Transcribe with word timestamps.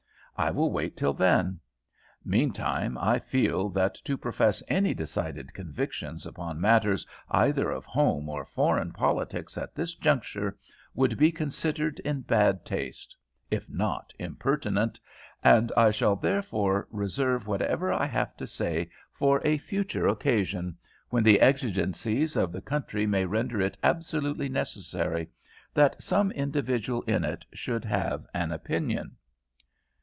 I 0.37 0.49
will 0.49 0.71
wait 0.71 0.97
till 0.97 1.13
then. 1.13 1.59
Meantime, 2.25 2.97
I 2.97 3.19
feel 3.19 3.69
that 3.71 3.93
to 4.05 4.17
profess 4.17 4.63
any 4.67 4.91
decided 4.95 5.53
convictions 5.53 6.25
upon 6.25 6.59
matters 6.59 7.05
either 7.29 7.69
of 7.69 7.85
home 7.85 8.27
or 8.27 8.43
foreign 8.43 8.91
politics 8.91 9.55
at 9.55 9.75
this 9.75 9.93
juncture 9.93 10.57
would 10.95 11.15
be 11.15 11.31
considered 11.31 11.99
in 11.99 12.21
bad 12.21 12.65
taste, 12.65 13.15
if 13.51 13.69
not 13.69 14.13
impertinent, 14.17 14.99
and 15.43 15.71
I 15.77 15.91
shall 15.91 16.15
therefore 16.15 16.87
reserve 16.89 17.45
whatever 17.45 17.93
I 17.93 18.07
have 18.07 18.35
to 18.37 18.47
say 18.47 18.89
for 19.11 19.45
a 19.45 19.59
future 19.59 20.07
occasion, 20.07 20.75
when 21.11 21.21
the 21.21 21.39
exigencies 21.39 22.35
of 22.35 22.51
the 22.51 22.61
country 22.61 23.05
may 23.05 23.25
render 23.25 23.61
it 23.61 23.77
absolutely 23.83 24.49
necessary 24.49 25.29
that 25.75 26.01
some 26.01 26.31
individual 26.31 27.03
in 27.03 27.23
it 27.23 27.45
should 27.53 27.85
have 27.85 28.25
an 28.33 28.51
opinion." 28.51 29.17